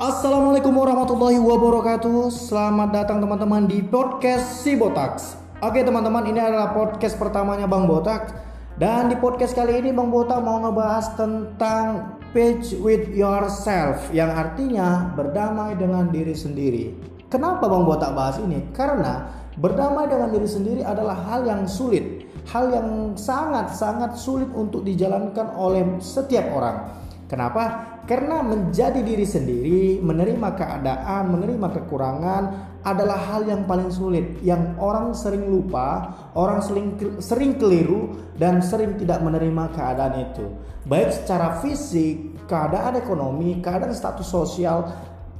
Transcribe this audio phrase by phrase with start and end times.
[0.00, 2.32] Assalamualaikum warahmatullahi wabarakatuh.
[2.32, 8.32] Selamat datang teman-teman di podcast si Botax Oke teman-teman ini adalah podcast pertamanya Bang Botak.
[8.80, 15.12] Dan di podcast kali ini Bang Botak mau ngebahas tentang Page with yourself Yang artinya
[15.12, 16.96] berdamai dengan diri sendiri.
[17.28, 18.72] Kenapa Bang Botak bahas ini?
[18.72, 19.28] Karena
[19.60, 22.24] berdamai dengan diri sendiri adalah hal yang sulit.
[22.48, 26.99] Hal yang sangat-sangat sulit untuk dijalankan oleh setiap orang
[27.30, 27.62] Kenapa?
[28.10, 32.42] Karena menjadi diri sendiri, menerima keadaan, menerima kekurangan
[32.82, 38.98] adalah hal yang paling sulit yang orang sering lupa, orang sering sering keliru dan sering
[38.98, 40.42] tidak menerima keadaan itu.
[40.90, 44.90] Baik secara fisik, keadaan ekonomi, keadaan status sosial,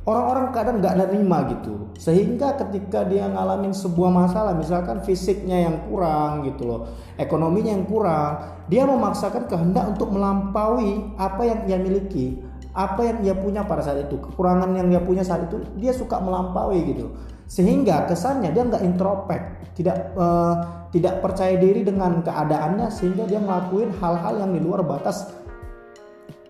[0.09, 1.93] orang-orang kadang nggak nerima gitu.
[2.01, 6.81] Sehingga ketika dia ngalamin sebuah masalah misalkan fisiknya yang kurang gitu loh
[7.21, 8.41] ekonominya yang kurang
[8.73, 12.41] dia memaksakan kehendak untuk melampaui apa yang ia miliki
[12.73, 16.23] apa yang dia punya pada saat itu kekurangan yang dia punya saat itu dia suka
[16.23, 17.11] melampaui gitu.
[17.51, 19.43] Sehingga kesannya dia nggak introvert
[19.75, 25.35] tidak uh, tidak percaya diri dengan keadaannya sehingga dia ngelakuin hal-hal yang di luar batas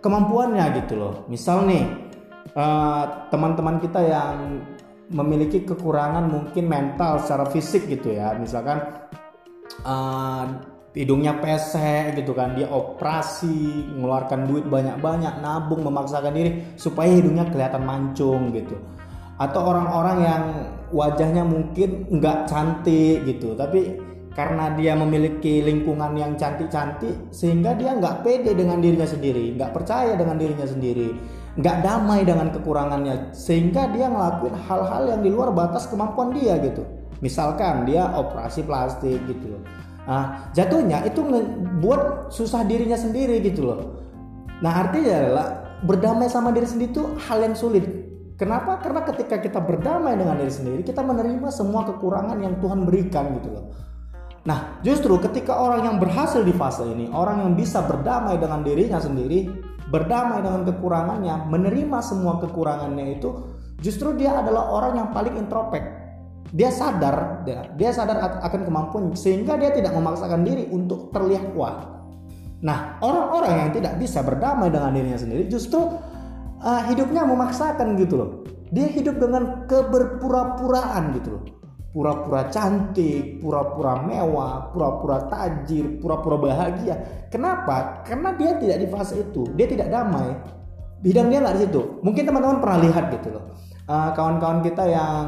[0.05, 1.25] kemampuannya gitu loh.
[1.25, 2.10] Misal nih
[3.31, 4.37] teman-teman uh, kita yang
[5.11, 8.35] memiliki kekurangan mungkin mental secara fisik gitu ya.
[8.39, 8.79] Misalkan
[9.83, 10.45] uh,
[10.91, 17.83] hidungnya pesek gitu kan dia operasi mengeluarkan duit banyak-banyak nabung memaksakan diri supaya hidungnya kelihatan
[17.87, 18.79] mancung gitu.
[19.41, 20.45] Atau orang-orang yang
[20.91, 23.99] wajahnya mungkin nggak cantik gitu tapi
[24.35, 30.15] karena dia memiliki lingkungan yang cantik-cantik sehingga dia nggak pede dengan dirinya sendiri nggak percaya
[30.15, 31.15] dengan dirinya sendiri
[31.59, 36.87] nggak damai dengan kekurangannya sehingga dia ngelakuin hal-hal yang di luar batas kemampuan dia gitu.
[37.19, 39.63] Misalkan dia operasi plastik gitu loh.
[40.07, 41.21] Nah jatuhnya itu
[41.83, 43.99] buat susah dirinya sendiri gitu loh.
[44.63, 45.47] Nah artinya adalah
[45.83, 47.85] berdamai sama diri sendiri itu hal yang sulit.
[48.39, 48.81] Kenapa?
[48.81, 53.53] Karena ketika kita berdamai dengan diri sendiri kita menerima semua kekurangan yang Tuhan berikan gitu
[53.53, 53.65] loh.
[54.41, 58.97] Nah, justru ketika orang yang berhasil di fase ini, orang yang bisa berdamai dengan dirinya
[58.97, 59.53] sendiri,
[59.91, 63.31] berdamai dengan kekurangannya, menerima semua kekurangannya itu,
[63.83, 65.99] justru dia adalah orang yang paling introvert.
[66.51, 71.87] Dia sadar, dia, dia sadar akan kemampuan sehingga dia tidak memaksakan diri untuk terlihat kuat.
[72.67, 75.79] Nah, orang-orang yang tidak bisa berdamai dengan dirinya sendiri justru
[76.59, 78.31] uh, hidupnya memaksakan gitu loh.
[78.75, 81.60] Dia hidup dengan keberpura-puraan gitu loh
[81.91, 87.27] pura-pura cantik, pura-pura mewah, pura-pura tajir, pura-pura bahagia.
[87.31, 88.07] Kenapa?
[88.07, 90.39] Karena dia tidak di fase itu, dia tidak damai.
[91.03, 91.83] Bidang dia nggak di situ.
[92.07, 93.45] Mungkin teman-teman pernah lihat gitu loh.
[93.91, 95.27] Uh, kawan-kawan kita yang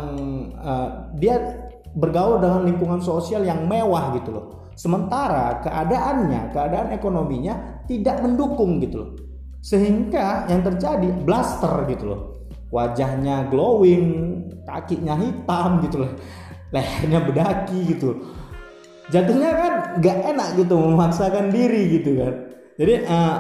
[0.63, 1.67] uh, dia
[1.99, 4.47] bergaul dengan lingkungan sosial yang mewah gitu loh.
[4.79, 9.11] Sementara keadaannya, keadaan ekonominya tidak mendukung gitu loh.
[9.65, 12.21] Sehingga yang terjadi blaster gitu loh.
[12.73, 14.33] Wajahnya glowing,
[14.65, 16.13] kakinya hitam gitu loh
[16.73, 18.19] lehernya bedaki gitu.
[19.13, 22.35] Jatuhnya kan gak enak gitu memaksakan diri gitu kan.
[22.81, 23.37] Jadi uh,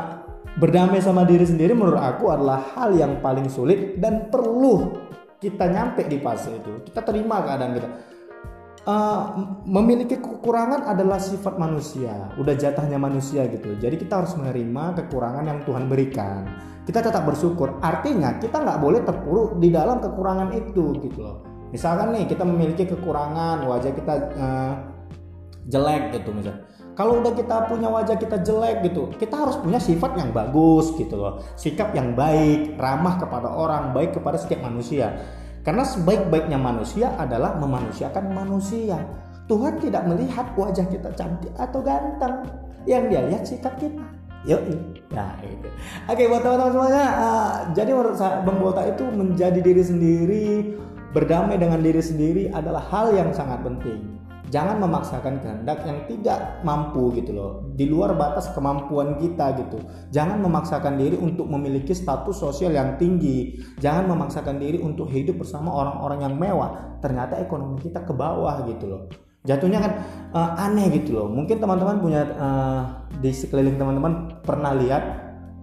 [0.60, 4.92] berdamai sama diri sendiri menurut aku adalah hal yang paling sulit dan perlu
[5.40, 6.84] kita nyampe di fase itu.
[6.86, 7.90] Kita terima keadaan kita.
[8.82, 9.22] Uh,
[9.62, 12.34] memiliki kekurangan adalah sifat manusia.
[12.36, 13.78] Udah jatahnya manusia gitu.
[13.78, 16.44] Jadi kita harus menerima kekurangan yang Tuhan berikan.
[16.82, 17.78] Kita tetap bersyukur.
[17.78, 22.84] Artinya kita nggak boleh terpuruk di dalam kekurangan itu gitu loh misalkan nih kita memiliki
[22.84, 24.72] kekurangan wajah kita uh,
[25.66, 30.12] jelek gitu misalnya kalau udah kita punya wajah kita jelek gitu kita harus punya sifat
[30.20, 31.40] yang bagus gitu loh.
[31.56, 35.16] Sikap yang baik ramah kepada orang baik kepada setiap manusia.
[35.64, 39.00] Karena sebaik-baiknya manusia adalah memanusiakan manusia.
[39.48, 42.44] Tuhan tidak melihat wajah kita cantik atau ganteng.
[42.84, 44.04] Yang dia lihat sikap kita.
[44.44, 44.60] Yuk
[45.14, 45.68] nah itu.
[46.10, 50.46] Oke buat teman-teman semuanya uh, jadi menurut saya Bang Bota itu menjadi diri sendiri
[51.12, 54.16] Berdamai dengan diri sendiri adalah hal yang sangat penting.
[54.48, 59.80] Jangan memaksakan kehendak yang tidak mampu gitu loh, di luar batas kemampuan kita gitu.
[60.12, 63.60] Jangan memaksakan diri untuk memiliki status sosial yang tinggi.
[63.80, 67.00] Jangan memaksakan diri untuk hidup bersama orang-orang yang mewah.
[67.00, 69.02] Ternyata ekonomi kita ke bawah gitu loh.
[69.44, 69.92] Jatuhnya kan
[70.32, 71.26] uh, aneh gitu loh.
[71.28, 72.82] Mungkin teman-teman punya uh,
[73.20, 75.02] di sekeliling teman-teman pernah lihat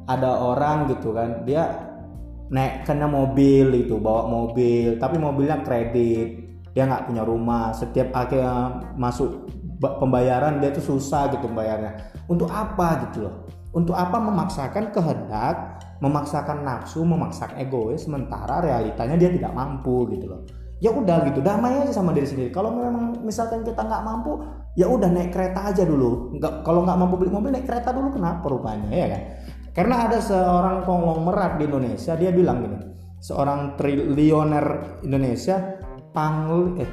[0.10, 1.89] ada orang gitu kan, dia
[2.50, 7.74] naik kena mobil itu bawa mobil tapi mobilnya kredit dia nggak punya rumah.
[7.74, 8.46] Setiap akhir
[8.98, 9.50] masuk
[9.80, 13.36] pembayaran dia tuh susah gitu bayarnya untuk apa gitu loh?
[13.70, 20.42] Untuk apa memaksakan kehendak memaksakan nafsu memaksakan egois sementara realitanya dia tidak mampu gitu loh.
[20.80, 22.50] Ya udah gitu damai aja sama diri sendiri.
[22.56, 24.40] Kalau memang misalkan kita nggak mampu
[24.80, 26.40] ya udah naik kereta aja dulu.
[26.40, 28.16] Nggak kalau nggak mampu beli mobil naik kereta dulu.
[28.16, 29.22] Kenapa rupanya ya kan
[29.72, 32.78] karena ada seorang konglomerat di Indonesia dia bilang gini,
[33.20, 35.80] seorang triliuner Indonesia
[36.16, 36.92] Pangl eh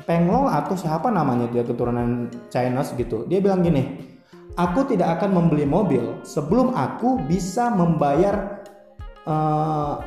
[0.00, 4.00] Penglong atau siapa namanya dia keturunan Chinese gitu dia bilang gini
[4.56, 8.64] aku tidak akan membeli mobil sebelum aku bisa membayar
[9.28, 10.00] uh,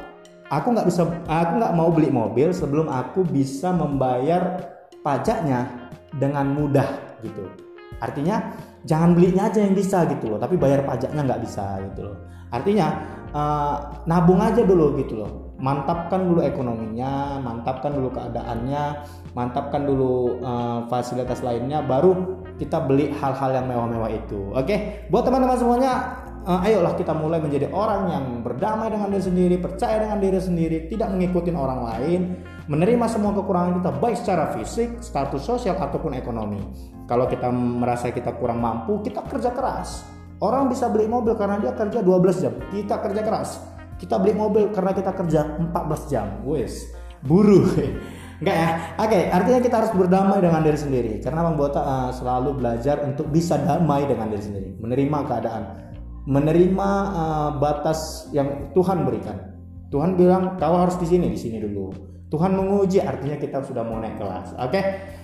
[0.50, 6.88] aku nggak bisa aku nggak mau beli mobil sebelum aku bisa membayar pajaknya dengan mudah
[7.26, 7.50] gitu.
[7.98, 12.18] Artinya jangan belinya aja yang bisa gitu loh tapi bayar pajaknya nggak bisa gitu loh.
[12.54, 12.88] Artinya
[13.34, 13.76] uh,
[14.06, 15.32] nabung aja dulu gitu loh.
[15.64, 18.84] Mantapkan dulu ekonominya mantapkan dulu keadaannya
[19.32, 24.52] mantapkan dulu uh, fasilitas lainnya baru kita beli hal-hal yang mewah-mewah itu.
[24.52, 24.68] Oke?
[24.68, 24.78] Okay?
[25.08, 30.04] buat teman-teman semuanya uh, ayolah kita mulai menjadi orang yang berdamai dengan diri sendiri percaya
[30.04, 32.22] dengan diri sendiri tidak mengikuti orang lain
[32.68, 36.60] menerima semua kekurangan kita baik secara fisik status sosial ataupun ekonomi
[37.14, 40.02] kalau kita merasa kita kurang mampu kita kerja keras
[40.42, 43.62] orang bisa beli mobil karena dia kerja 12 jam kita kerja keras
[44.02, 46.90] kita beli mobil karena kita kerja 14 jam wes
[47.22, 47.70] buruh
[48.44, 48.70] Enggak ya?
[49.00, 51.14] Oke, okay, artinya kita harus berdamai dengan diri sendiri.
[51.24, 55.64] Karena Bang Bota uh, selalu belajar untuk bisa damai dengan diri sendiri, menerima keadaan,
[56.28, 59.56] menerima uh, batas yang Tuhan berikan.
[59.96, 61.96] Tuhan bilang kau harus di sini, di sini dulu.
[62.28, 64.60] Tuhan menguji, artinya kita sudah mau naik kelas.
[64.60, 64.76] Oke.
[64.76, 64.84] Okay?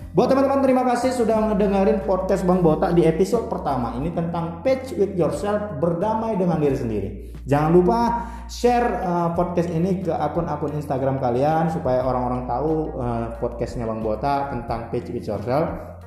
[0.09, 4.97] Buat teman-teman terima kasih sudah ngedengerin podcast Bang Botak di episode pertama ini tentang patch
[4.97, 7.09] with yourself berdamai dengan diri sendiri.
[7.45, 13.85] Jangan lupa share uh, podcast ini ke akun-akun Instagram kalian supaya orang-orang tahu uh, podcastnya
[13.85, 15.98] Bang Botak tentang patch with yourself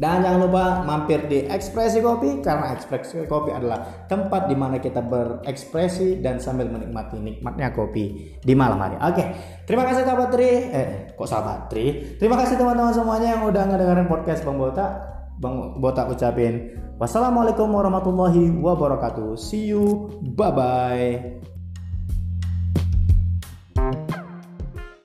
[0.00, 5.04] dan jangan lupa mampir di Ekspresi Kopi karena Ekspresi Kopi adalah tempat di mana kita
[5.04, 8.96] berekspresi dan sambil menikmati nikmatnya kopi di malam hari.
[8.96, 9.24] Oke,
[9.68, 10.72] terima kasih sahabat Tri.
[10.72, 12.16] Eh, kok sahabat Tri?
[12.16, 14.86] Terima kasih teman-teman semuanya yang udah ngedengerin podcast Bang Bota.
[15.36, 19.36] Bang Bota ucapin wassalamualaikum warahmatullahi wabarakatuh.
[19.36, 21.59] See you, bye bye.